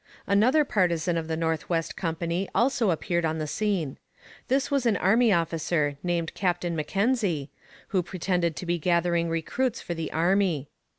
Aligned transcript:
Another 0.25 0.65
partisan 0.65 1.15
of 1.15 1.27
the 1.27 1.37
North 1.37 1.69
West 1.69 1.95
Company 1.95 2.49
also 2.55 2.89
appeared 2.89 3.23
on 3.23 3.37
the 3.37 3.45
scene. 3.45 3.99
This 4.47 4.71
was 4.71 4.87
an 4.87 4.97
army 4.97 5.31
officer 5.31 5.95
named 6.01 6.33
Captain 6.33 6.75
Mackenzie, 6.75 7.51
who 7.89 8.01
pretended 8.01 8.55
to 8.55 8.65
be 8.65 8.79
gathering 8.79 9.29
recruits 9.29 9.79
for 9.79 9.93
the 9.93 10.11
army. 10.11 10.69